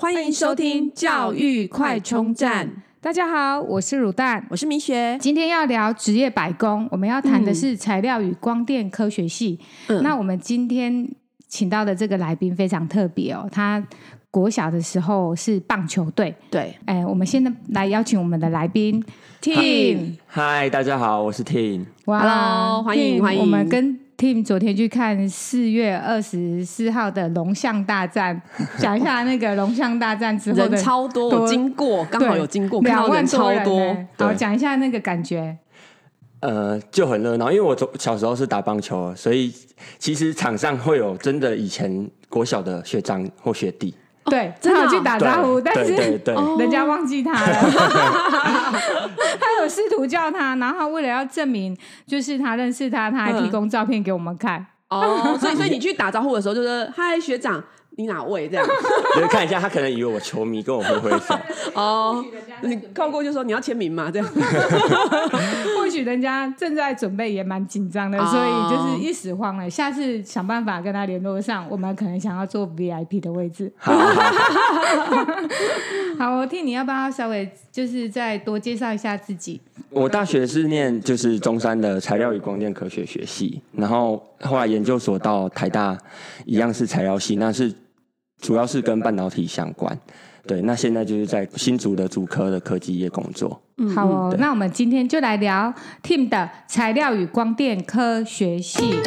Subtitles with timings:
[0.00, 2.70] 欢迎收听教育快充站。
[3.00, 5.18] 大家好，我是乳蛋，我是明雪。
[5.20, 9.58] 今天要聊职业百工，我们要谈的是材料与光电科学系。
[9.88, 11.04] 嗯、那我们今天
[11.48, 13.84] 请到的这个来宾非常特别哦，他
[14.30, 16.32] 国小的时候是棒球队。
[16.48, 19.04] 对，哎，我们现在来邀请我们的来宾
[19.42, 20.16] Tim。
[20.28, 21.86] 嗨，大家好，我是 Tim。
[22.04, 23.40] 哇，Hello，欢迎欢迎。
[23.40, 28.42] 我们跟 Tim 昨天去看四月二十四号的龙象大战，
[28.76, 33.96] 讲一下那个龙象大战之后的人超多，我经过刚好有经过，两万超多。
[34.16, 35.56] 好，讲一下那个感觉。
[36.40, 39.54] 呃，就很热闹，因为我小时候是打棒球，所以
[40.00, 43.94] 其实场上会有真的以前国小的学长或学弟。
[44.30, 45.92] 对，正好去打招呼，但是
[46.58, 47.38] 人家忘记他了。
[49.40, 54.66] 他有试图叫他，然后他为了要证明就是他认识他，他还提供照片给我们看。
[54.90, 57.62] 哦，所以所以你去打招呼的时候就是嗨学长。
[57.98, 58.48] 你哪位？
[58.48, 58.64] 这样，
[59.16, 61.34] 就是看一下，他可能以为我球迷，跟我挥挥手。
[61.74, 62.24] 哦，
[62.62, 64.28] 你靠过就说你要签名嘛，这样。
[65.76, 69.68] 或许人家正在准备，也蛮紧张的，所以就是一时慌了。
[69.68, 73.72] 下次想办法跟他联络上，我们可能想要做 VIP 的位置。
[73.78, 73.92] 好，
[76.18, 79.60] 好，我替你要不要稍微就是再多介绍一下自己？
[79.90, 85.98] 我大学是念就是中山的材料与光电科学学系，然后后来研究所到台大
[86.44, 87.74] 一样是材料系，那是。
[88.40, 89.98] 主要是跟半导体相关，
[90.46, 90.62] 对。
[90.62, 93.60] 那现在就是在新竹的主科的科技业工作。
[93.76, 94.34] 嗯，好哦。
[94.38, 99.00] 那我们今天就来聊 Tim 的材料与光电科学系。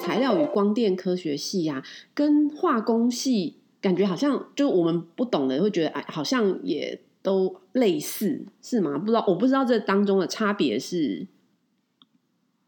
[0.00, 1.84] 材料与光电科学系呀、啊，
[2.14, 8.96] 跟化工系感觉好像，就我们不懂的会觉得，哎，好像也都类似，是吗？
[8.96, 11.26] 不知道，我不知道这当中的差别是。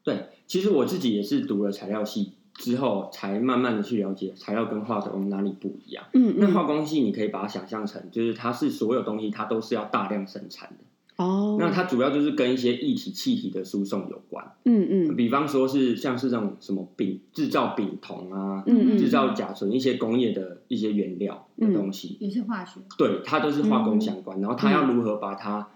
[0.05, 6.05] 对，其实我自己也是读了材料系之后，才慢慢的去了解材料跟化工哪里不一样。
[6.13, 10.85] 嗯，嗯，那化工系你可以把它想象成，就是它是所有东西它都是要大量生产的。
[11.17, 14.53] 哦，那它主要就是跟一些液体、气体的输送有关。
[14.65, 22.81] 嗯嗯，比方说是像是这种什么丙制造丙酮啊，嗯嗯，制造甲醇一些工业的一些原料的东西，也是化学。
[22.99, 24.41] 对，它都是化工相关。
[24.41, 25.69] 然后它要如何把它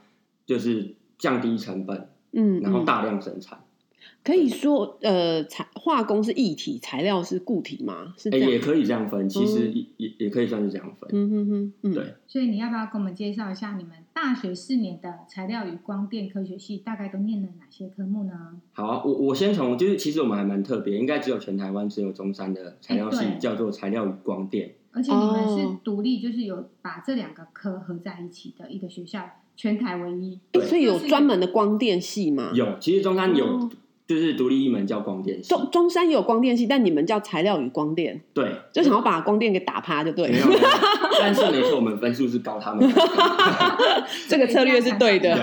[0.46, 3.60] 就是降低成本，嗯，然后大量生产。
[4.24, 8.12] 可以说，呃，材化工是液体，材料是固体吗？
[8.18, 11.08] 是这样，也可以这样分，其实也也、嗯、也可以算是这样分。
[11.12, 12.14] 嗯哼哼，嗯，对。
[12.26, 18.32] 所以你要不要跟我们介绍一下你们大学四年的材料与光电科学系大概都念了哪些科目呢？
[18.72, 29.24] 好啊，我我先从就是，其实我们还蛮特别，应该只有全台湾只有中山的材料系叫做材料与光电，而且你们是独立，就是有把这两个科合在一起的一个学校，
[29.54, 30.40] 全台唯一。
[30.50, 32.50] 对所以有专门的光电系吗？
[32.52, 33.46] 有，其实中山有。
[33.46, 33.70] 哦
[34.06, 40.32] 就是独立一门叫光电系，中中山也有光电系，但你们叫材料与光电，对，就想要把光电给打趴，就对。
[41.18, 42.88] 但是没错，我们分数是高他们，
[44.28, 45.36] 这个策略是对的。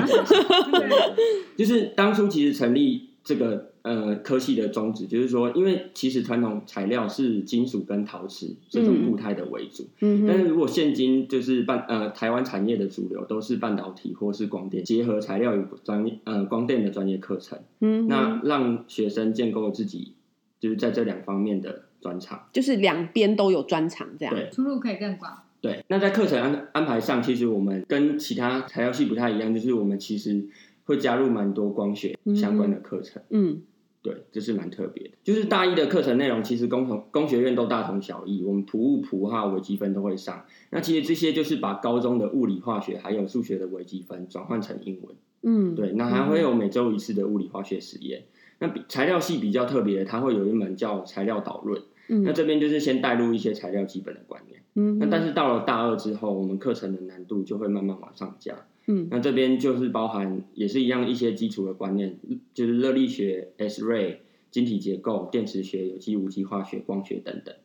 [1.58, 3.73] 就是当初其实成立这个。
[3.84, 20.14] 呃，科系的宗旨就是说，因为其实传统材料是金属跟陶瓷这种固态的为主，嗯，但是如果现今就是半呃台湾产业的主流都是半导体或是光电结合材料与专呃光电的专业课程，嗯哼，那让学生建构自己
[20.62, 24.34] 就是在这两方面的专长，就是两边都有专长，这样。
[24.34, 25.38] 对，出路可以更广。
[25.60, 30.46] 对，那在课程安安排上，其实我们跟其他材料系不太一样，就是我们其实
[30.86, 33.52] 会加入蛮多光学相关的课程，嗯。
[33.52, 33.62] 嗯
[34.04, 35.12] 对，这是蛮特别的。
[35.24, 38.44] 就是大一的课程内容，其实工同工学院都大同小异。
[38.44, 40.46] 我们普物、普化、微积分都会上。
[40.72, 45.16] 那其实这些就是把高中的物理、化学还有数学的微积分转换成英文。
[45.44, 45.94] 嗯，对。
[45.94, 48.26] 那还会有每周一次的物理化学实验。
[48.60, 51.82] 那比材料系比较特别的，它会有一门叫材料导论。
[52.10, 54.62] 嗯，那这边就是先带入一些材料基本的观念。
[54.76, 58.54] 嗯，那但是到了大二之后，我们课程的难度就会慢慢往上加。
[58.88, 62.18] 嗯，那这边就是包含也是一样一些基础的观念，
[62.54, 64.18] 就是热力学、S-ray、
[64.52, 67.56] 晶体结构、电磁学、有机无机化学、光学等等。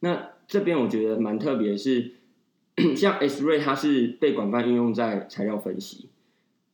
[0.00, 2.12] 那这边我觉得蛮特别的是，
[2.94, 6.10] 像 S-ray 它是被广泛运用在材料分析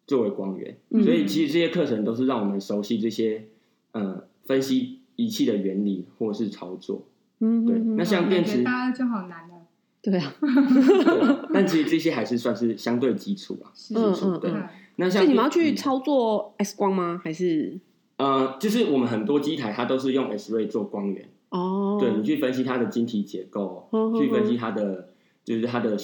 [0.06, 3.44] 作为光源，嗯、所以其实这些课程都是让我们熟悉这些
[3.92, 7.06] 呃分析仪器的原理或是操作。
[7.38, 7.78] 嗯，对。
[7.96, 9.54] 那像电池，大家就好难了。
[10.02, 10.34] 对啊，
[11.62, 14.52] 但其实这些还是算是相对基础啊，基础对。
[14.96, 17.20] 那像你们要去操作 X 光吗？
[17.24, 17.78] 还是
[18.18, 21.96] 呃，就是我们很多机台它都是用 X-ray 做光源哦。
[21.98, 23.88] 对，你去分析它的晶体结构，
[24.18, 25.08] 去分析它的
[25.44, 25.96] 就是它的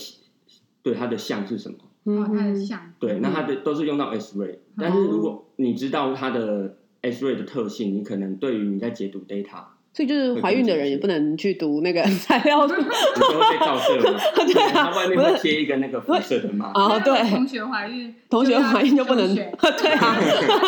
[0.82, 1.76] 对它的像是什么？
[2.04, 2.92] 哦，它的像。
[2.98, 4.58] 对，那它的都是用到 X-ray。
[4.76, 9.64] 但是如果你知道它的 X-ray 的特性，你可能对于你在解读 data。
[9.92, 14.20] 所以就是怀孕的人也不能去读那个 材料， 有时候被照射了。
[14.46, 16.70] 对啊，外面会贴一个那个辐射的嘛。
[16.74, 17.18] 哦，对。
[17.30, 19.34] 同学怀孕，同学怀孕就不能。
[19.34, 20.16] 对啊。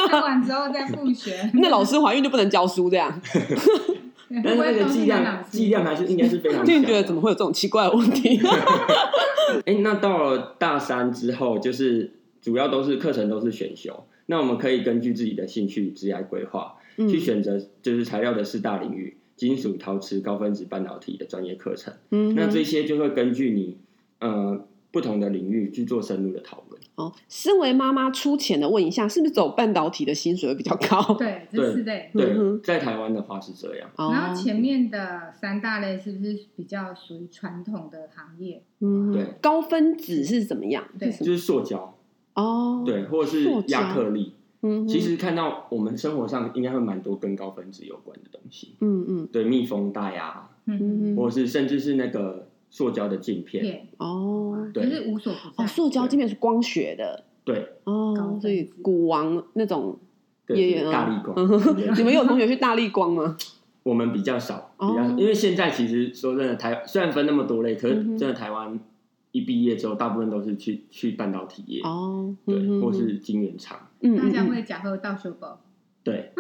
[0.09, 1.51] 看完之后再复学。
[1.55, 3.21] 那老师怀孕就不能教书这样。
[4.45, 6.65] 但是那个剂量，剂量还是应该是非常。
[6.65, 8.41] 你觉得怎么会有这种奇怪的问题？
[9.67, 19.17] 哎，那到了大三之后，就是主要都是课程都是选修，那我们可以根据自己的兴趣、职业规划，去选择就是材料的四大领域。
[19.37, 23.79] 金属、陶瓷、高分子半导体的专业课程，嗯，那这些就会根据你
[24.19, 26.79] 呃不同的领域去做深入的讨论。
[26.97, 31.01] 哦，身为妈妈出钱的问一下，是不是走半导体的薪水会比较高？
[31.17, 33.91] 对，这是对，对，在台湾的话是这样。
[33.97, 38.63] 然后前面的三大类是不是比较属于传统的行业？
[38.81, 39.25] 嗯，对。
[39.41, 40.85] 高分子是怎么样？
[40.99, 41.97] 对，就是塑胶
[42.35, 44.35] 哦，对，或者是亚克力。
[44.63, 48.75] 嗯，其实看到我们生活上应该会蛮多跟高分子有关的东西。
[48.81, 53.89] 嗯嗯，对，密封袋啊，嗯嗯，或者是甚至是那个塑胶的镜片。
[53.99, 55.65] 哦，对，就是无所不在。
[55.65, 57.25] 哦，塑胶镜片是光学的。
[57.45, 57.69] 对。
[57.85, 59.99] 哦，所以古王那种
[60.49, 61.35] 也有大力光。
[61.97, 63.37] 你们有同学去大力光吗？
[63.83, 68.79] 我们比较少，比较少，因为现在其实说真的，台虽然分那么多类，可是真的台湾。
[69.33, 73.79] 一毕业之后，大部分都是去去半导体业哦，对，或是晶圆厂。
[74.01, 75.61] 嗯，大家会假货到手包。
[76.03, 76.33] 对，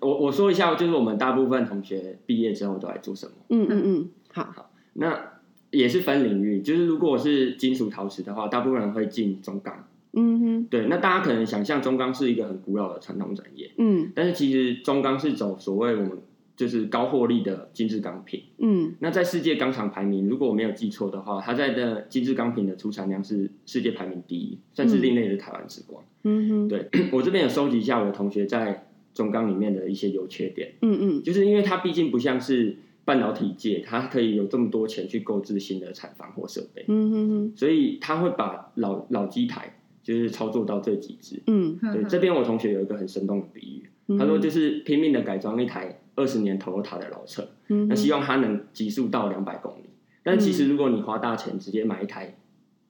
[0.00, 3.32] 我我说一下，就是我们大部分同学毕业之后都来做什么？
[3.48, 5.32] 嗯嗯嗯，好好，那
[5.70, 9.86] 也是分领域，就是如果是金属陶瓷的话，大部分人会进中钢。
[10.12, 16.18] 嗯哼，对，那大家可能想象中钢是一个很古老的传统产业，嗯，但是其实中钢是走所谓我们。
[16.56, 18.42] 就是高获利的精致钢品。
[18.58, 26.02] 嗯，那在世界钢厂排名，如果我没有记错的话，它在的精致钢品的出产量是世界排名第一，算是另类的台湾之光。
[26.22, 30.74] 嗯哼，对， 我这边有收集一下我同学在中钢里面的一些优缺点。
[30.82, 36.84] 嗯嗯，就是因为它毕竟不像是半导体界，它可以有这么多钱去购置新的产房或设备。
[36.88, 41.42] 嗯哼哼，所以他会把老老机台就是操作到最极致。
[41.48, 45.98] 嗯，对，这边我同学有一个很生动的比喻，他说就是拼命的改装一台。
[46.16, 49.84] 二十年 Toyota 的老车，嗯、那希望它能极速到两百公里。
[50.22, 52.34] 但其实如果你花大钱直接买一台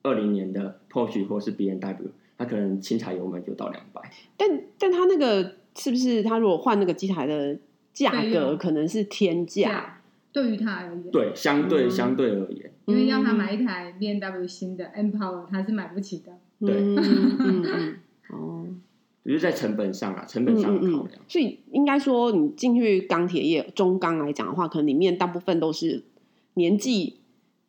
[0.03, 4.01] 二零年的 Porsche 或是 BMW，它可能轻踩油门就到两百。
[4.37, 7.57] 但但它那个是不是它如果换那个机台的
[7.93, 9.91] 价格可能是天价？
[10.31, 16.33] 对于他而言，对相对、嗯、相对而言，因为要他买一台 BMW 新的 M Power，他是买不起的。
[16.59, 16.97] 对，嗯
[17.39, 17.95] 嗯嗯，
[18.31, 18.67] 哦。
[19.25, 21.03] 只是在成本上啊，成本上的考量。
[21.03, 26.03] 嗯嗯，所以应该说，你进去钢铁业中钢来讲的话，可能里面大部分都是
[26.53, 27.17] 年纪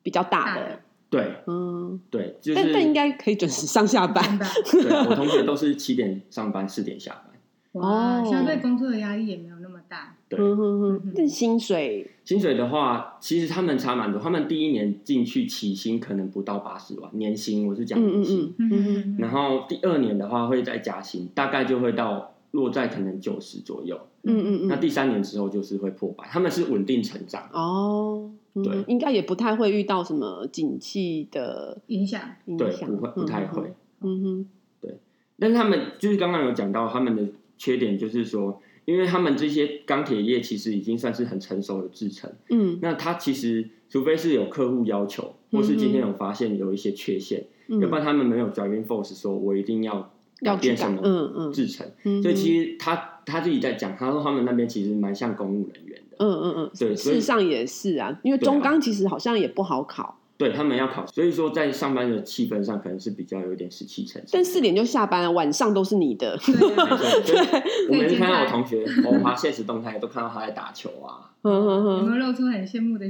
[0.03, 0.79] 比较大的。
[1.09, 4.37] 对，嗯，对，就是、但但应该可以准时上下班。
[4.37, 7.81] 对，我同学都是七点上班，四点下班。
[7.81, 10.16] 哇，相对工作的压力也没有那么大。
[10.29, 14.19] 对，嗯哼哼，但薪水，薪水的话，其实他们差蛮多。
[14.21, 18.53] 他们第一年进去起薪可能不到八十万年薪，我是讲年薪。
[18.57, 23.97] 嗯嗯，然后第二年的话会再加薪，大概就会到落在可能九十左右。
[24.23, 24.67] 嗯嗯嗯。
[24.67, 27.49] 那第三年之后就是会破百，他们是稳定成长。
[27.53, 32.21] 哦，对，应该也不太会遇到什么景气的影响。
[32.57, 33.73] 对，不会，不太会。
[34.01, 34.49] 嗯哼，
[34.81, 34.97] 对。
[35.39, 37.23] 但是他们就是刚刚有讲到他们的。
[37.59, 52.21] 缺点就是说，因为他们这些钢铁业其实已经算是很成熟的制程，嗯，那他其实除非是有客户要求，或是今天有发现有一些缺陷，嗯、要不然他们没有 driving force 说我一定要改变什么制程，嗯。
[52.21, 60.16] 嗯、所以其实他他自己在讲，他说他们那边其实蛮像公务人员的，嗯嗯嗯，对，事实上也是啊，因为中钢其实好像也不好考。
[60.37, 64.29] 对他们要考，所以说在上班的气氛上可能是比较有点死气沉沉。
[64.33, 66.37] 但四点就下班了，晚上都是你的。
[66.37, 71.33] 对，我每次看到我同学，我发现实动态都看到他在打球啊。
[71.43, 73.09] 有没有露出很羡慕的？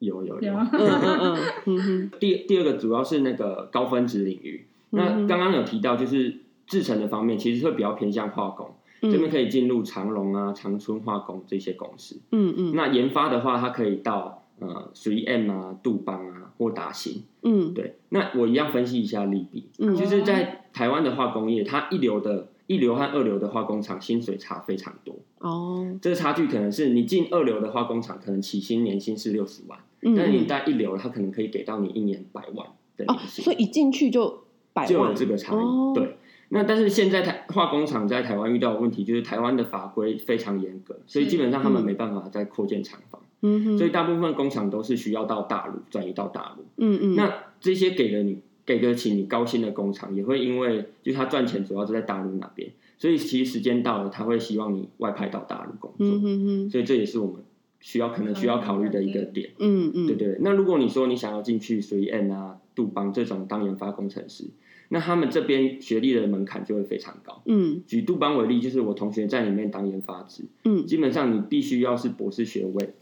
[0.00, 0.52] 有有有。
[2.20, 4.66] 第第二个主要是那个高分子领域。
[4.90, 12.20] 那刚刚有提到，就是制成的方面，其实会比较偏向化工，这边可以进入长隆啊、长春化工这些公司。
[12.32, 12.74] 嗯嗯。
[12.74, 14.44] 那研发的话，它可以到。
[14.60, 19.68] 呃，3M 啊，杜邦啊，或达新，嗯，对，那我一样分析一下利弊。
[19.78, 25.16] 嗯，就是在台湾的化工业，它一流的、一流和二流的化工厂薪水差非常多。
[25.38, 33.44] 哦，这个差距可能是你进二流的化工厂，可能起薪年薪是六十万，嗯，但是你在一流，它可能可以给到你一年百万的年薪。
[33.44, 35.58] 哦，所以一进去就百万，就有这个差异。
[35.58, 36.16] 哦，对，
[36.48, 43.22] 那但是现在台化工厂在台湾遇到的问题，就是台湾的法规非常严格，所以基本上他们没办法再扩建厂房。
[43.40, 46.64] 嗯哼，所以大部分工厂都是需要到大陆转移到大陆。
[46.76, 56.06] 嗯嗯，那这些给了你给得起你高薪的工厂，也会因为就是他赚钱主要是在大陆那边，所以其实时间到了，他会希望你外派到大陆工作。
[56.06, 57.42] 嗯哼哼，所以这也是我们
[57.80, 59.50] 需要可能需要考虑的一个点。
[59.58, 60.38] 嗯嗯，对对。
[60.40, 64.44] 那如果你说你想要进去 3N 啊、杜邦这种当研发工程师，
[64.88, 67.40] 那他们这边学历的门槛就会非常高。
[67.46, 72.94] 嗯，举杜邦为例，就是我同学在里面当研发职，嗯，基本上你必须要是博士学位。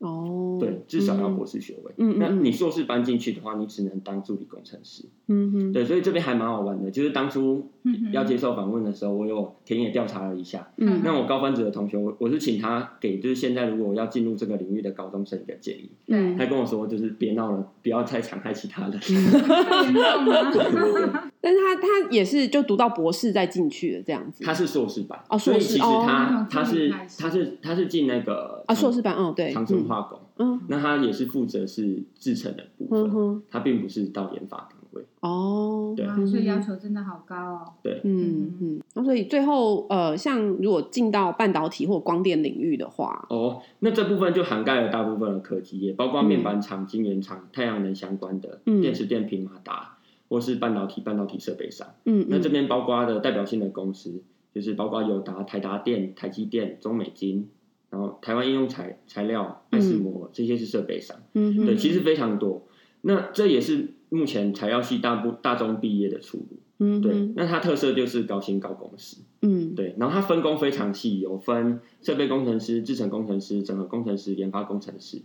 [0.00, 1.92] 哦，对，至少要博士学位。
[1.98, 5.04] 嗯，那你硕士搬进去的话，你只能当助理工程师。
[5.28, 6.90] 嗯哼，对，所以这边还蛮好玩的。
[6.90, 7.70] 就是当初
[8.10, 10.72] 要接受访问的时候，我有田野调查了一下。
[10.78, 15.90] 嗯，那我高分子的同学，我我是请他给，就是现在如果要进入这个领域的高中生一个建议。
[16.06, 18.98] 嗯，他跟我说，就是别闹了，不要太伤害其他人。
[21.40, 24.44] 但是他他也是就读到博士再进去的这样子。
[24.44, 30.18] 他是硕士班哦，所以其实他他是他是他是进那个啊硕士班哦，对，长城化工。
[30.36, 35.02] 嗯，那他也是负责是制成的部分，他并不是到研发岗位。
[35.20, 37.72] 哦，对，所以要求真的好高哦。
[37.82, 38.80] 对，嗯嗯。
[38.94, 49.96] 那所以最后呃，像如果进到半导体或光电领域的话，哦，那这部分就涵盖了大部分的科技业，包括面板厂、晶圆厂、太阳能相关的电池电瓶、马达。
[50.30, 54.22] 或是半导体、半导体设备商，嗯，那这边包括的代表性的公司，
[54.54, 57.48] 就是包括友达、台达电、台积电、中美金，
[57.90, 62.62] 然后台湾应用材材料、爱斯摩，这些是设备商，嗯哼，对，其实非常多。
[63.00, 67.32] 那这也是目前材料系大部大中毕业的出路，嗯，对。
[67.34, 69.96] 那它特色就是高薪高工时，嗯，对。
[69.98, 75.22] 然后它分工非常细，有分设备工程师、制程工程师、整合工程师、研发工程师。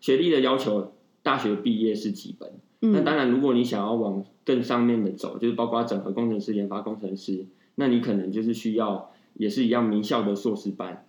[0.00, 2.50] 学历的要求，大学毕业是基本。
[2.80, 11.04] 那当然，如果你想要往更上面的走，就是包括整合工程师、研发工程师，那你可能就是需要也是一样名校的硕士班，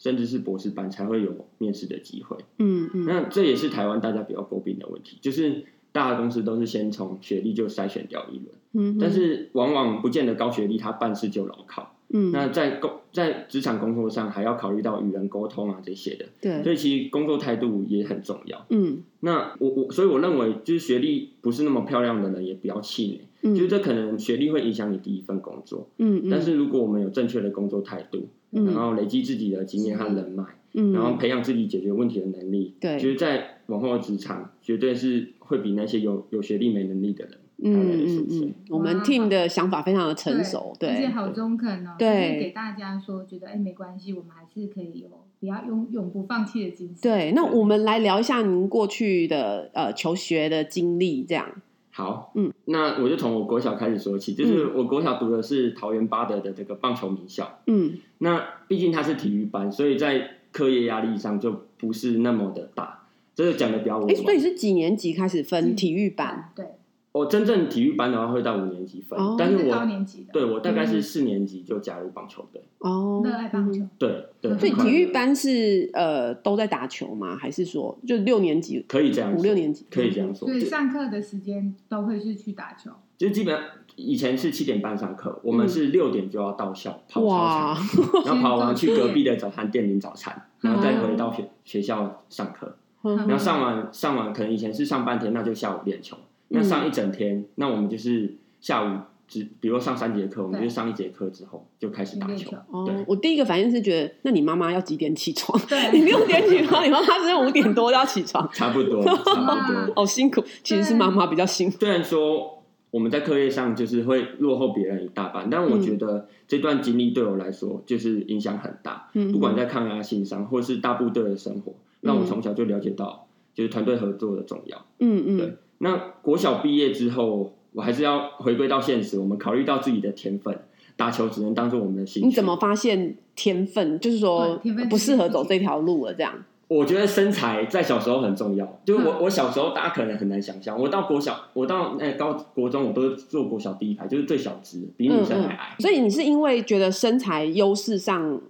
[0.00, 2.36] 甚至是博士班才会有面试的机会。
[2.58, 3.04] 嗯嗯。
[3.06, 11.94] 那这也是台湾大家比较诟病的问题，就是大的公司都是先从学历就筛选掉一轮，嗯，但是往往不见得高学历他办事就牢靠。
[12.14, 18.66] 嗯，那在工在职场工作上还要考虑到与人沟通啊这些的，对，所以其实工作态度也很重要。
[18.68, 30.44] 嗯，那我我所以我认为就是学历不是那么漂亮的人也不要气馁，嗯，就是这可能学历会影响你第一份工作，嗯，但是如果我们有正确的工作态度，嗯，然后累积自己的经验和人脉，
[30.74, 37.38] 嗯，然后培养自己解决问题的能力，对，就是在往后的职场绝对是会比那些有有学历没能力的人。
[37.64, 46.96] 嗯嗯嗯，我们 team 的想法非常的成熟，对，而且好中肯哦，对，给大家说，觉得哎没关系，我们还是可以有比较永永不放弃的精神。
[47.00, 51.46] 对，那我们来聊一下您过去的呃求学的经历，这样。
[51.92, 63.01] 好，嗯，那我就从我国小开始说起，就是我国小读的是桃园八德的这个棒球名校，嗯，那毕竟它是体育班，所以在课业压力上就不是那么的大，
[63.34, 64.10] 这个讲的比较稳。
[64.10, 66.50] 哎，所以是几年级开始分体育班？
[66.54, 66.66] 对。
[67.12, 69.86] 我真正体育班的话会到五年级分，但是我
[70.32, 72.62] 对我大概是四年级就加入棒球队。
[72.78, 73.86] 哦，热爱棒球。
[73.98, 74.58] 对对。
[74.58, 77.36] 所以体育班是呃都在打球吗？
[77.36, 79.36] 还是说就六年级可以这样？
[79.36, 80.48] 五六年级可以这样说。
[80.48, 82.90] 所以上课的时间都会是去打球。
[83.18, 83.62] 就基本上
[83.94, 92.74] 以前是七点半上课，我们是六点就要到校跑操场，然后跑完去隔壁的早餐店领早餐， 然后再回到学学校上课。
[93.02, 96.16] 然后上完上完可能以前是上半天，那就下午练球。
[96.48, 102.50] 那上一整天，嗯、那我们就是下午只，比如上三节课，我们就上一节课之后就开始打球。
[102.84, 105.58] 对，哦、我第一个反应是觉得，那你妈妈要几点起床？
[105.66, 109.94] 对，你六点起床，你妈妈是五点多要起床，差不多，差不多。
[109.96, 111.78] 好辛苦，其实是妈妈比较辛苦。
[111.80, 119.08] 虽然说我们在课业上就是会落后别人一大半，但我觉得这段经历对我来说就是影响很大。
[119.14, 124.84] 嗯，不管在抗压性上，或是大部队的生活，让我从小就了解到就是团队合作的重要。
[124.98, 125.56] 嗯嗯，对。
[125.78, 129.18] 那国小毕业之后，我还是要回归到现实。
[129.18, 130.56] 我们考虑到自己的天分，
[130.96, 132.28] 打球只能当做我们的兴趣。
[132.28, 133.98] 你怎么发现天分？
[133.98, 136.14] 就是说不适合走这条路了？
[136.14, 136.32] 这样？
[136.68, 138.80] 我觉得身材在小时候很重要。
[138.84, 145.76] 就是我，我小时候大家可能很难想象，我到国小，我到那高国中，我都坐国小第一排，就是最小只，比女生还矮。
[145.80, 148.40] 所以你是因为觉得身材优势上，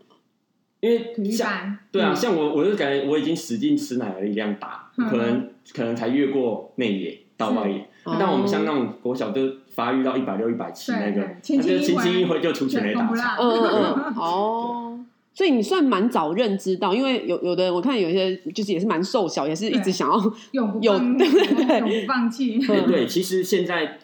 [0.82, 7.18] 因为像对啊，像我，我就感觉我已经使劲吃奶的力量打，可能可能才越过内野。
[7.34, 9.40] 到外野，但我们像那种国小就
[9.74, 13.04] 发育到一百六、一百七那个，他就轻轻一挥就出全垒打。
[13.40, 15.00] 嗯嗯 嗯，哦，
[15.34, 20.16] 所以你算蛮早认知到，因为有有的我看有些就是也是蛮瘦小，也是一直想要
[20.52, 22.58] 有有对对对，永不放弃。
[22.60, 23.98] 对对，其实现在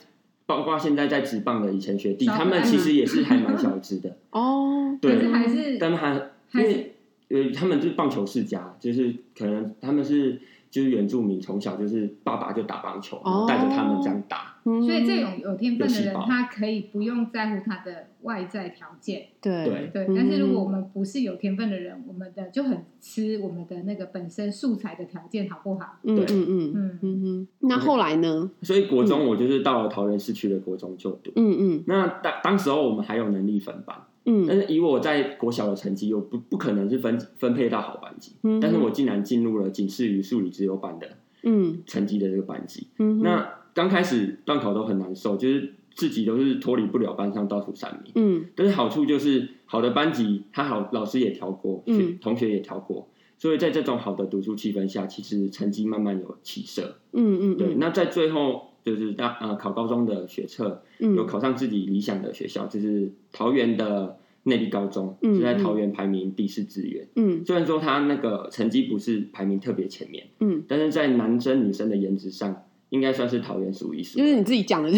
[0.45, 4.99] 包括现在在职棒的以前学弟，他们其实也是还蛮小只的 哦。
[5.01, 6.21] 对，还是但还
[6.53, 6.95] 因为
[7.29, 10.41] 呃，他们就是棒球世家，就是可能他们是。
[10.71, 14.61] 就是原住民从小就是爸爸就打棒球，然后带着他们这样打。
[14.65, 19.29] 哦、所以这种有天分的人，他可以不用在乎他的外在条件。
[19.41, 20.15] 对对对。
[20.15, 25.97] 但是如果我们不是有天分的人，我们的就很吃我们的那个本身素材的条件好不好？
[26.03, 27.49] 嗯嗯嗯嗯嗯。
[27.61, 28.51] 那后来呢？
[28.61, 31.33] 所以国中我就是到了桃园市区的国中就读。
[31.37, 31.85] 嗯嗯。
[31.87, 33.97] 那当当时候我们还有能力分班。
[34.31, 38.33] 嗯，但是以我在国小的成绩，又不不可能是分分配到好班级。
[38.43, 41.09] 嗯，但是我竟然进入了仅次于数理资优班的，
[41.43, 42.89] 嗯，成绩的这个班级。
[42.99, 48.13] 嗯，那刚开始段考都很难受，就是自己都是脱离不了班上倒数三名。
[48.17, 53.09] 嗯，但是好处就是好的班级，他好老师也调过，嗯，同学也调过，
[53.39, 56.99] 所以在这种好的读书气氛下，其实成绩慢慢有起色。
[57.13, 57.75] 嗯嗯，对。
[57.77, 64.17] 那在最后就是大呃考高中的学测，有考上自己理想的学校，就是桃园的。
[64.45, 67.07] 内坜高中是在桃园排名第四志愿。
[67.17, 74.19] 嗯，虽然说他那个成绩不是排名特别前面，嗯，但是在男生女生的颜值上，应该算是桃园数一数。
[74.19, 74.89] 就是你自己讲的，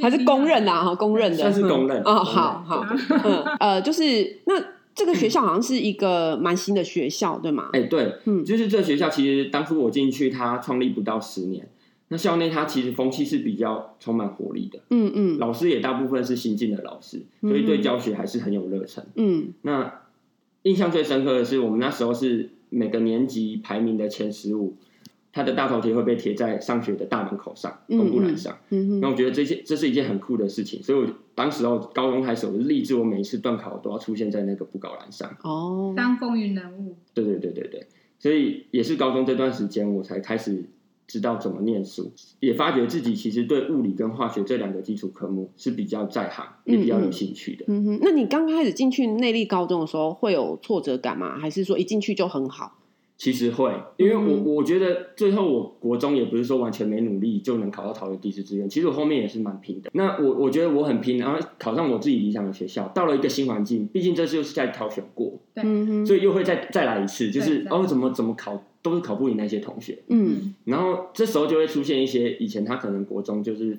[0.00, 2.00] 还是公认的哈，公认的，算是公认。
[2.04, 2.86] 哦，好好，
[3.24, 4.54] 嗯，呃，就是那
[5.00, 7.70] 这个学校好像是一个蛮新的学校，对吗？
[7.72, 11.66] 哎，对，嗯，就是这个学校，其实当初我进去，它创立不到十年。
[12.08, 19.54] 那校内它其实风气是比较充满活力的，嗯嗯，老师也大部分是新进的老师，所以对教学还是很有热忱，嗯。
[19.62, 20.02] 那
[20.64, 24.76] 印象最深刻的是，我们那时候是每个年级排名的前十五，
[25.32, 29.00] 他的大头贴会被贴在上学的大门口上，公布栏上，嗯嗯。
[29.00, 36.96] 那我觉得这些这是一件很酷的事情，所以我当时候高中开始我就立志，我每一次段考都要出现在那个布告栏上，哦，当风云人物。
[37.14, 37.86] 对对对对对，
[38.18, 40.64] 所以也是高中这段时间我才开始。
[41.10, 47.64] 知道怎么念书，也发觉自己其实对物理跟化学这两个基础科目是比较在行，也比较有兴趣的。
[47.66, 51.36] 嗯哼，那你刚开始进去内坜高中的时候，会有挫折感吗？
[51.36, 52.78] 还是说一进去就很好？
[53.20, 59.90] 其实会，因为我我觉得最后我国中也不是说完全没努力就能考到桃园第四志愿，其实我后面也是蛮拼的。
[59.92, 65.62] 那我我觉得我很拼，然后考上我自己理想的学校，到了一个新环境，毕竟这就是在挑选过，对，
[66.06, 73.76] 所以又会再再来一次，就是哦怎么怎么考都是考不赢那些同学，嗯，然后这时候就会出现一些以前他可能国中就是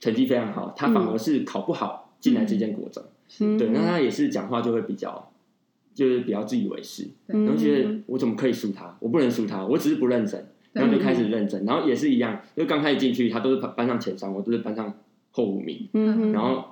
[0.00, 3.02] 成绩非常好，他反而是考不好进来这间国中，
[3.40, 5.28] 嗯、对，那他也是讲话就会比较。
[5.94, 8.96] 就是比较自以为是，然后觉得我怎么可以输他？
[8.98, 14.92] 我不能输他，我只是不认真，然后就开始认真，然后也是一样，就刚开始进去，他都是班上前三，我都是班上
[15.30, 16.64] 后五名，嗯然后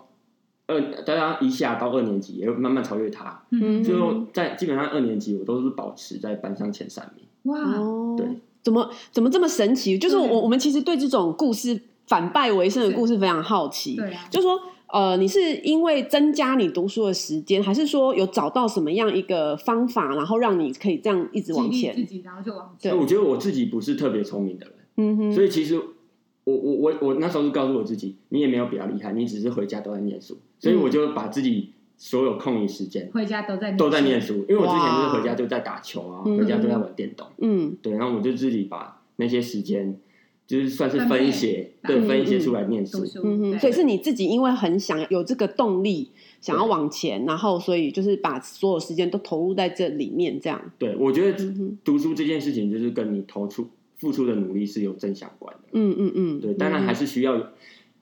[0.67, 7.25] 二大家一下到二年级也会慢慢超越他，嗯最后在基本上二年级我都是保持在班上前三名。
[7.53, 7.59] 哇，
[8.17, 8.27] 对，
[8.63, 9.99] 怎么怎么这么神奇？
[9.99, 14.59] 就是我我们其实对这种故事反败为胜的故事非常好奇，对啊，就是说。
[14.93, 21.95] 呃，你是因为增加你读书的时间，还是说有找到什么样一个方法，然后让你可以这样一直往前？
[21.95, 22.91] 自己然后就往前。
[22.91, 39.99] 对，我觉得我自己不是特别聪明的人，嗯哼，所以其实我我我我那时候是告诉我自己，你也没有比较厉害，你只是回家都在念书，所以我就把自己所有空余时间回家都在都在念书，因为我之前就是回家就在打球啊，回家都在玩电动，嗯，对，然后我就自己把那些时间。
[40.51, 43.07] 就是算是分一些，对，分一些出来念书。
[43.23, 46.11] 嗯嗯，所以是你自己因为很想有这个动力，
[46.41, 50.61] 想要往前，然后所以就是把所有时间都投入在这里面，这样。
[50.77, 55.69] 对，我觉得读书这件事情就是跟你投出付出的努力是有正相关的。
[55.71, 57.53] 嗯嗯嗯，对，当然还是需要，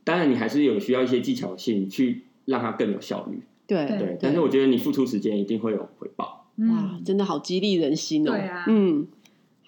[0.03, 3.43] 当然你还是有需要一些技巧性去让它更有效率。
[3.67, 6.47] 对对，但是我觉得你付出时间一定会有回报。
[6.57, 8.33] 哇，真的好激励人心哦。
[8.33, 9.07] 对啊，嗯。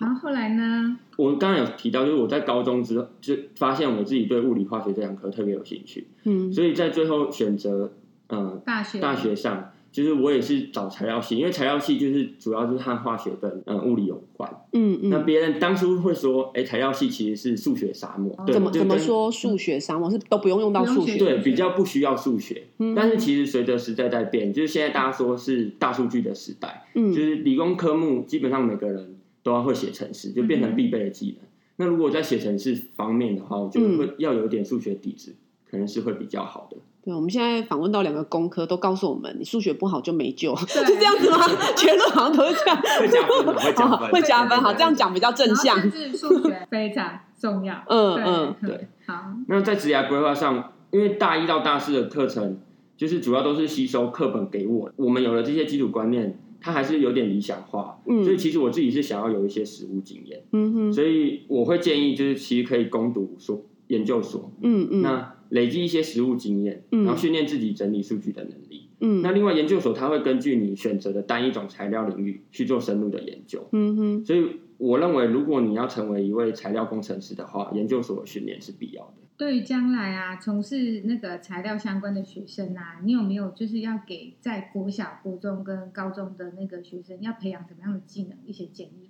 [0.01, 0.99] 然后后来呢？
[1.17, 7.93] 我刚刚有提到，就是我在高中之后就发现我自己对物理、化学这两科特别有兴趣，嗯，所以在最后选择，
[8.31, 15.11] 嗯，大学大学上，就是我也是找材料系，因为材料系就是主要是和化学跟嗯物理有关，嗯嗯。
[15.11, 22.63] 那别人当初会说，哎，材料系其实是数学沙漠，对怎么怎么说数学沙漠是都不用用到数学，对，比较不需要数学。
[22.97, 29.17] 但是其实随着时代在变，就是现在大家说是大数据的时代，嗯，就是理工科目基本上每个人。
[29.43, 31.45] 都要会写程式，就变成必备的技能。
[31.45, 35.37] 嗯、那如果在写程式方面的话，我觉得会要有一点数学底子，嗯、
[35.71, 36.77] 可能是会比较好的。
[37.03, 41.39] 对，我们现在访问到两个工科，都告诉我们，你数学不好就没救，对 是这样子吗？
[41.75, 44.61] 全都好像都是这样，会加分，会加分，会加分。
[44.61, 45.81] 好，这样讲比较正向。
[45.91, 47.83] 是数学 非常重要。
[47.89, 48.89] 嗯嗯，对。
[49.07, 52.59] 好，那在职业规划上，因为大一到大四的课程，
[52.99, 56.39] 就是主要都是吸收课本给我，我们有了这些基础观念。
[56.61, 73.67] 它还是有点理想化，嗯，所以其实我自己是想要有一些实务经验，嗯哼，所以我会建议就是其实可以攻读所研究所，嗯嗯，那累积一些实务经验，嗯，然后训练自己整理数据的能力，嗯，那另外研究所它会根据你选择的单一种材料领域去做深入的研究。
[73.73, 74.45] 嗯哼，所以
[74.77, 79.15] 我认为，如果你要成为一位材料工程师的话，研究所的训练是必要的。
[79.41, 88.37] 对于将来啊，从事那个材料相关的学生啊，你有没有就是要给在国小、国中跟高中的那个学生要培养什么样的技能？
[88.45, 89.09] 一些建议？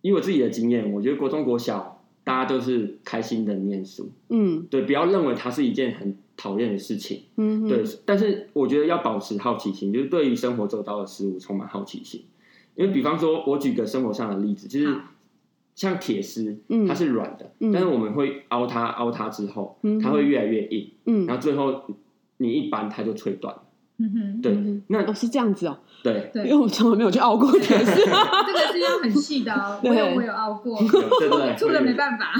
[0.00, 4.10] 以我自己的经验，我觉得国中、国小大家都是开心的念书。
[4.30, 7.26] 嗯，对，不要认为它是一件很讨厌的事情。
[7.36, 7.84] 嗯哼，对。
[8.04, 12.24] 但是我觉得要保持好奇心，就是对于生活周遭的事物充满好奇心。
[12.74, 14.98] 因为比方说，我举个生活上的例子，就是。
[15.78, 21.84] 像铁丝，它是软的，嗯、但是我们会凹它，凹它之后，嗯、它会越来越硬，嗯、然后最后
[22.38, 23.54] 你一扳它就脆断。
[24.00, 32.32] 嗯哼，对，那哦是这样子哦，对，因为我从来没有去熬过铁丝， 这个是要很细的哦，我有我有熬过，对对，粗的没办法。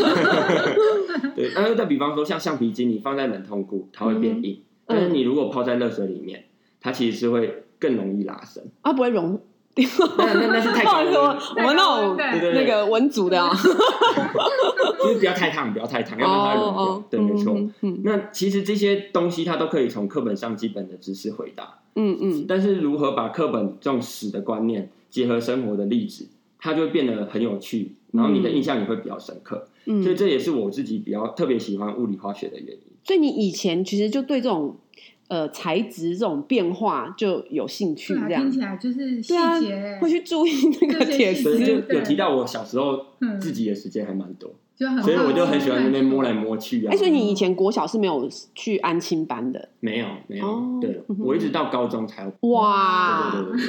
[1.37, 6.47] 对，那再比方说像橡皮筋，你放在冷冻库，它会变硬，但是你如果泡在热水里面，
[6.81, 9.41] 它其实是会更容易拉伸，它不会融。
[10.17, 13.51] 那那那是太高 了，我们那种那个文组的啊，
[14.99, 17.05] 就是不要太烫，不要太烫，要让它融掉。
[17.11, 17.57] 对，没错。
[18.03, 21.79] 那其实这些东西它都可以从课本上基本的知识回答。
[21.95, 22.45] 嗯嗯。
[22.49, 26.27] 但是如何把课本这种死的观念结合生活的例子，
[26.59, 29.69] 它就会变得很有趣，然后你的印象也会比较深刻。
[29.87, 30.03] 嗯。
[30.03, 32.83] 所以这也是我自己比较特别喜欢物理化学的原因。
[33.05, 34.77] 所以你以前其实就对这种。
[35.29, 41.59] 呃，材质这种变化就有兴趣，这样听起来就是细节，会去注意那个铁丝。
[41.59, 42.99] 就有提到我小时候
[43.39, 44.51] 自己的时间还蛮多，
[45.03, 46.91] 所以我就很喜欢那边摸来摸去啊。
[46.91, 49.69] 哎，所以你以前国小是没有去安亲班的？
[49.81, 50.79] 没有，没有。
[50.81, 53.63] 对，我一直到高中才哇，对对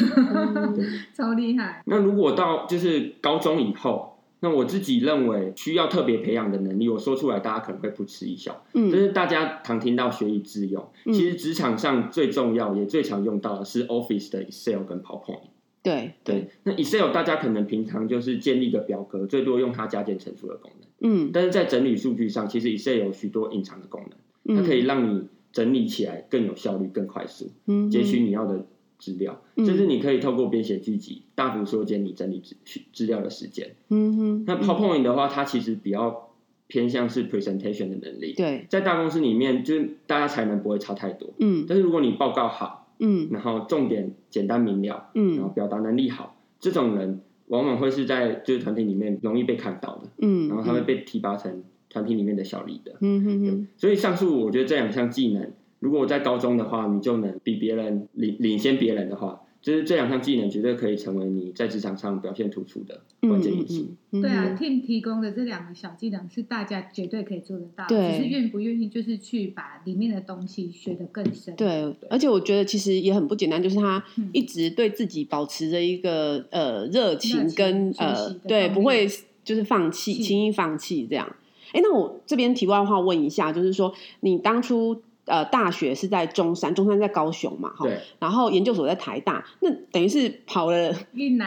[0.54, 1.84] 对对， 超厉害。
[1.86, 4.15] 那如果到就是高中以后。
[4.41, 8.63] 那我自己认为需要特别培养的能力，我说出来大家可能会不耻一笑。
[8.73, 15.49] 嗯，就是大家常听到学以致用，嗯、其实职场上最重要也最常用到的是 Office 的 Excel 跟 PowerPoint。
[15.82, 20.89] 对对，那 Excel 大家可能平常就是建立个表格，最多用它加减乘除的功能。
[21.02, 24.04] 嗯，但是在整理数据上，其实 Excel 有许多隐藏的功
[24.45, 28.65] 能，它可以让你整理起来更有效率、更快速，嗯，截取你要的。
[28.99, 33.75] 资料，就是你可以透过编写剧集，大幅缩减你整理资资料的时间。
[33.88, 34.43] 嗯哼。
[34.45, 36.31] 那 PowerPoint 的话，它其实比较
[36.67, 38.33] 偏向是 presentation 的能力。
[38.35, 41.29] 对，在大公司里面，就是大家才能不会差太多。
[41.39, 41.65] 嗯。
[41.67, 50.09] 但是如果你报告好，嗯，然后重点简单明了，嗯，然后表达能力好，这种人往往会是在就是团体里面容易被看到的。
[50.17, 50.49] 嗯。
[50.49, 52.97] 然后他会被提拔成团体里面的小 leader。
[52.99, 53.67] 嗯哼哼。
[53.77, 55.53] 所以上述我觉得这两项技能。
[55.79, 63.83] 如果我在高中的话，你就能比别人领领先别人的话，就是这两项技能绝对可以成为你在职场上表现突出的关键因素。
[63.83, 71.55] 嗯嗯嗯、对啊，Tim 提供的这两个小技能是大家绝对可以做得到，对只是愿不愿意就是去把里面的东西学得更深。
[71.55, 71.67] 对，
[71.99, 79.07] 对而且我觉得其实也很不简单，就是他一直对自己保持着一个呃热情跟呃对，不会
[79.43, 81.35] 就是放弃轻易放弃这样。
[81.71, 85.01] 哎，那我这边题外话问一下，就是说你当初。
[85.29, 87.87] 呃，大学是在中山，中山在高雄嘛，哈，
[88.19, 90.91] 然后研究所在台大，那等于是跑了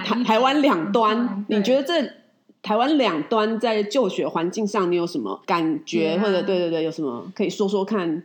[0.05, 1.45] 台台湾两端。
[1.49, 2.09] 你觉得这
[2.63, 6.17] 台湾两端在就学环境上，你有什么感觉？
[6.17, 8.23] 啊、或者对对对，有什么可以说说看？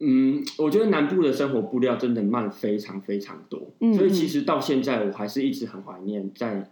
[0.00, 3.60] 嗯，我觉得南部的生活步调真的慢非常非常多，
[3.94, 6.70] 所以其实到现在我还是一直很怀念在。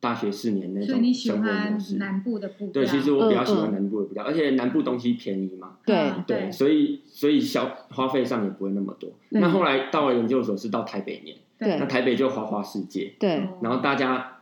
[0.00, 2.48] 大学四年那种生活模式，南部的。
[2.72, 5.76] 对，其实我比较喜欢南部的步调，而且南部东西便宜嘛。
[5.84, 9.10] 对对，所以所以消花费上也不会那么多。
[9.30, 11.36] 那后来到了研究所是到台北念，
[11.78, 13.14] 那台北就花花世界。
[13.18, 14.38] 对，然后大家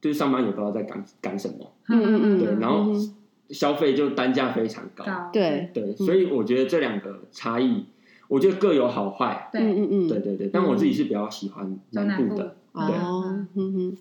[0.00, 1.72] 就是上班也不知道在干干什么。
[1.88, 2.38] 嗯嗯嗯。
[2.38, 2.92] 对，然后
[3.50, 5.04] 消费就单价非常高。
[5.32, 7.86] 对对，所以我觉得这两个差异，
[8.28, 9.48] 我觉得各有好坏。
[9.52, 12.56] 对嗯嗯对对对，但我自己是比较喜欢南部的。
[12.72, 12.94] 对。
[12.94, 13.96] 嗯嗯。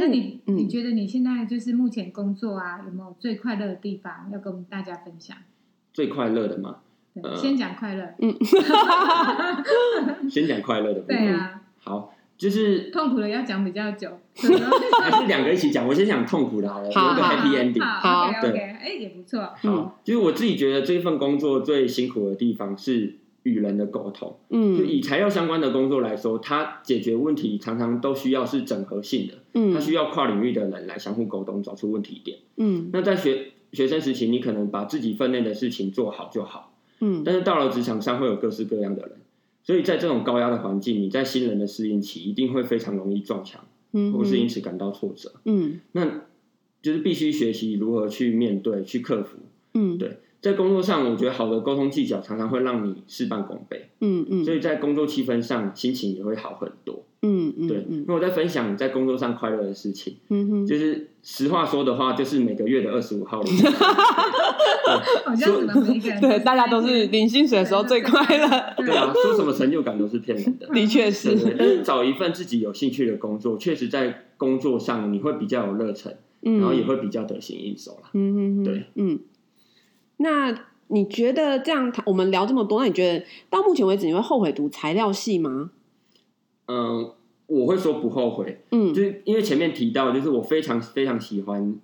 [0.00, 5.36] 那你你觉得你现在就是目前工作啊，有没有最快乐的地方要跟我们大家分享？
[5.92, 6.76] 最快乐的吗？
[7.20, 8.14] 对，先讲快乐。
[8.20, 8.32] 嗯，
[10.30, 11.00] 先讲快乐的。
[11.00, 11.62] 对啊。
[11.82, 14.08] 好，就是痛苦的要讲比较久，
[15.02, 15.84] 还是两个一起讲？
[15.88, 17.82] 我先讲痛苦的好了，有一个 happy ending。
[17.82, 19.52] 好，OK，哎，也不错。
[19.56, 23.16] 好，就是我自己觉得这份工作最辛苦的地方是。
[23.44, 32.90] 与人的沟通，嗯，就以材料相关的工作来说，它解决问题常常都需要是整合性的，嗯，它需要跨领域的人来相互沟通，找出问题点，嗯。
[32.92, 37.22] 那在学学生时期，你可能把自己分内的事情做好就好，嗯。
[37.24, 39.12] 但是到了职场上，会有各式各样的人，
[39.62, 45.80] 所以在这种高压的环境，你在新人的适应期，一定会非常容易撞墙，嗯，或是因此感到挫折，嗯。
[45.92, 46.22] 那
[46.82, 49.38] 就是必须学习如何去面对、去克服，
[49.74, 50.18] 嗯，对。
[50.40, 53.90] 在工作上，我觉得好的沟通技巧常常会让你事半功倍。
[54.00, 57.04] 嗯嗯，所以在工作气氛上，心情也会好很多。
[57.22, 57.84] 嗯嗯，对。
[58.06, 60.16] 那我在分享在工作上快乐的事情。
[60.28, 63.42] 嗯哼，就是实话说的话，就是每个月的二十五号。
[65.26, 68.48] 好像我们每个人对大家都是领薪水的时候最快乐。
[68.76, 70.68] 对啊，说什么成就感都是骗人的。
[70.68, 71.36] 的确是。
[71.58, 78.10] 但是找一份自己有兴趣的工作，确实在工作上你会比较有热忱，然后也会比较得心应手啦。
[78.14, 79.18] 嗯嗯对，嗯。
[80.18, 85.70] 那你觉得这样，我们聊这么多，那你觉得到目前为止，你会后悔读材料系吗？
[86.66, 87.12] 嗯，
[87.46, 88.62] 我会说不后悔。
[88.70, 91.78] 嗯，就是因为前面提到，就是我非常非常喜欢。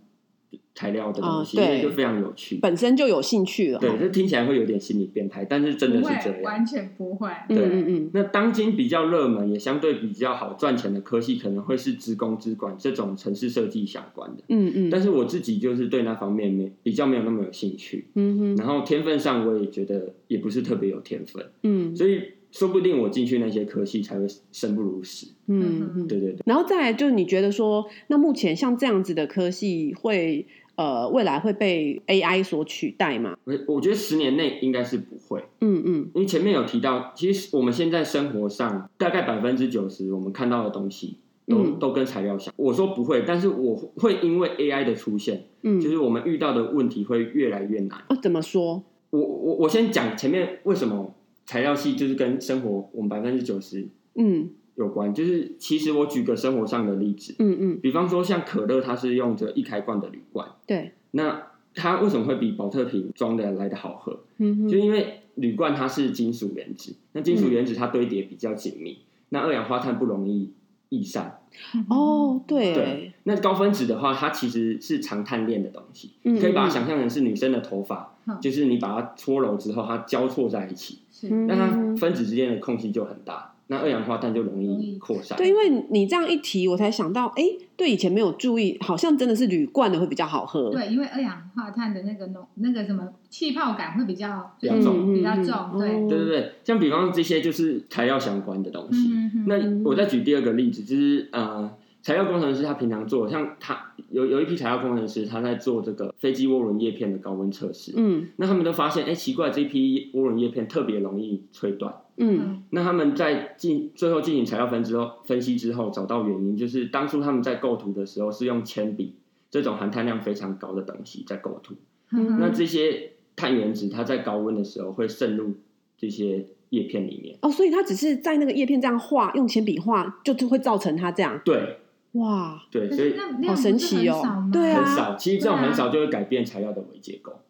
[0.74, 3.78] 材料的东西，对，就非常有趣，本身就有兴趣了。
[3.78, 7.30] 对，这听起来会有点心理变态，但是真的是这样，完全不会。
[7.48, 8.10] 对，嗯嗯。
[8.12, 14.42] 那当今比较热门，也相对比较好赚钱的科系，可能会是职工、资管这种城市设计相关的。
[14.48, 14.90] 嗯嗯。
[14.90, 18.08] 但是我自己就是对那方面没比较没有那么有兴趣。
[18.14, 18.56] 嗯哼。
[18.56, 21.46] 然后天分上，我也觉得也不是特别有天分。
[21.62, 21.94] 嗯。
[21.94, 25.28] 所以说不定我进去那些科系才会生不如死。
[25.46, 26.08] 嗯嗯。
[26.08, 26.40] 对对对。
[26.44, 30.48] 然后再来就是你觉得说，那目前像这样子的科系会。
[30.76, 33.36] 呃，未来会被 AI 所取代吗？
[33.44, 35.42] 我我觉得十年内应该是不会。
[35.60, 42.52] 嗯嗯，因为前面有提到，其实我们现在生活上大概百分之九十我们看到的东西都、嗯、都跟材料相。
[42.56, 48.02] 我说不会，但是我会因为 AI 的出现，嗯，就是我们遇到的问题会越来越难。
[48.08, 48.82] 哦，怎么说？
[49.10, 51.14] 我我我先讲前面为什么
[51.46, 54.50] 材料系就是跟生活我们百分之九十，嗯。
[54.76, 64.24] 有关，就是其实我举个生活上的例子，嗯嗯，比方说像可乐，它是用着一开罐的铝罐，对，那它为什么会比保特瓶装的来的好喝？
[64.38, 70.52] 嗯哼，就因为铝罐它是金属原子，那金属原子它堆叠比较紧密，嗯、那二氧化碳不容易
[70.88, 71.40] 逸散。
[71.88, 83.53] 哦，对，对，那高分子的话，它其实是长碳链的东西，嗯嗯，可以把它想象成是女生的头发，嗯、就是你把它搓揉之后，它交错在一起，是，那它分子之间的空隙就很大。
[83.68, 85.38] 那二氧化碳就容易扩散。
[85.38, 87.44] 对，因为你这样一提，我才想到，哎，
[87.76, 90.70] 对，以前没有注意，好像真的是铝罐的会比较好喝。
[90.70, 95.78] 对，因为二氧化碳的那个浓，那个什么气泡感会比较比较重，比较重。
[95.78, 99.10] 对，对对对，像比方这些就是材料相关的东西。
[99.46, 101.70] 那我再举第二个例子，就是呃，
[102.02, 107.94] 材料工程师他平常做，像他有有一批材料工程师他在做这个飞机涡轮叶片的高温测试。
[107.96, 111.94] 嗯，那他们都发现，哎，奇怪，这批涡轮叶片特别容易吹断。
[112.16, 119.16] 嗯，那他们在进最后进行材料分之后分析之后，找到原因，就是当初他们在构图的时候是用铅笔
[119.50, 121.74] 这种含碳量非常高的东西在构图。
[122.12, 125.54] 嗯，那这些碳原子它在高温的时候会渗入
[125.98, 127.36] 这些叶片里面。
[127.42, 131.40] 哦，所以它只是在那个叶片这样画，用铅笔画，就就会造成它这样。
[131.44, 131.78] 对，
[132.12, 134.22] 哇，对，所以好神奇哦，
[134.52, 137.40] 对啊，很少，其实这种很少就会改变材料的微结构。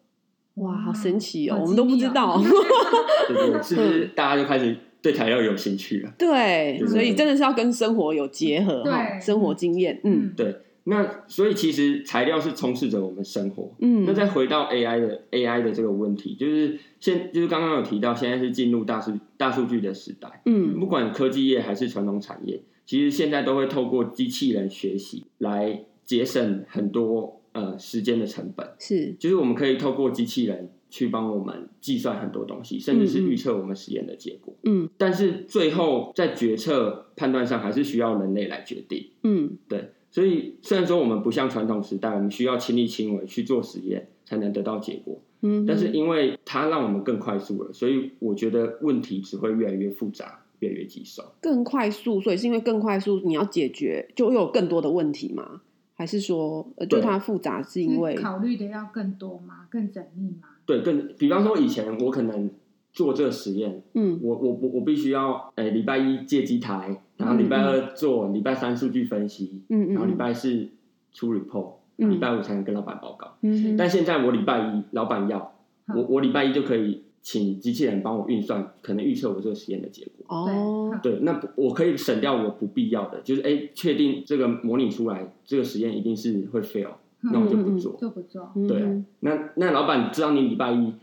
[0.55, 1.57] 哇，好神奇哦！
[1.61, 2.39] 我们都不知道，
[3.27, 6.13] 对对，是不是大家就开始对材料有兴趣了？
[6.17, 10.55] 对，所以真的是要跟生活有结合，哈，生活经验，嗯，对。
[10.87, 14.05] 那所以其实材料是充斥着我们生活，嗯。
[14.05, 27.41] 那再回到 AI 的 AI 的这个问题，就是现就是刚刚有提到，现在是进入大数大数据的时代，嗯，不管科技业还是传统产业，其实现在都会透过机器人学习来节省很多。
[27.55, 34.53] 呃，时间的成本是，就是我们可以透过机器人去帮我们计算很多东西，甚至是预测我们实验的结果。
[34.63, 39.07] 嗯，但是最后在决策判断上，还是需要人类来决定。
[39.23, 39.91] 嗯，对。
[40.11, 45.21] 所以虽然说我们不像传统时代，我们需要亲力亲为去做实验才能得到结果。
[45.41, 51.23] 嗯，但是因为它让我们更快速了，所以我觉得问题只会越来越复杂，越来越棘手。
[51.41, 55.61] 更快速，所以是因为更快速，你要解决就会有更多的问题吗？
[55.95, 59.65] 还是说，呃，就它复杂是因为考虑的要更多吗？
[59.69, 60.49] 更缜密吗？
[60.65, 62.51] 对，更比方说以前我可能
[62.91, 70.67] 做这个实验，嗯，我我我我必须要，诶，礼拜一借机台，然后礼拜二做，礼拜三数据分析，嗯嗯，然后礼拜四
[71.13, 75.55] 出 report，礼拜五才能跟老板报告，嗯，但现在我礼拜一老板要，
[75.87, 77.04] 我我礼拜一就可以。
[77.25, 80.25] 请机器人帮我运算，可能预测我这个实验的结果。
[80.27, 88.51] 哦，对，那我可以省掉我不必要的，就是哎，确定这个模拟出来这个实验一定是会 fail，那我就不做，就不做。
[88.67, 90.93] 对，那那老板知道你礼拜一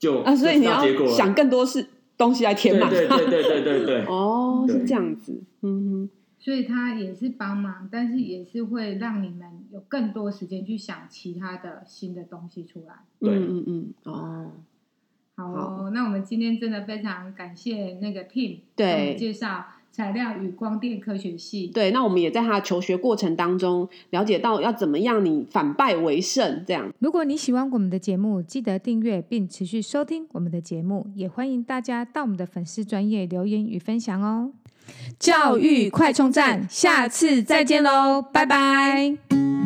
[0.00, 1.86] 就啊，所以你要想更多是
[2.16, 2.90] 东西来填满。
[2.90, 4.04] 对对对对对对。
[4.10, 5.40] 哦，是这样子。
[5.62, 6.10] 嗯哼，
[6.40, 12.94] 所以他也是帮忙，但是也是会让你们有更多时间去想其他的新的东西出来。
[13.20, 14.50] 对，嗯嗯哦。
[15.38, 21.68] 好，哦，好，那我们今天真的非常感谢那个 Tim 对介绍材料与光电科学系。
[21.68, 26.64] 对，那我们也在他的求学过程当中了解到要怎么样你反败为胜。
[26.66, 34.50] 这样，如果你喜欢我们的节目，记得订阅并持续收听我们的节目，也欢迎大家到我们的粉丝专业留言与分享哦。
[35.20, 39.57] 教育快充站，下次再见喽，拜拜。